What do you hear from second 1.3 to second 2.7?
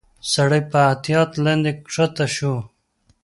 لاندي کښته شو.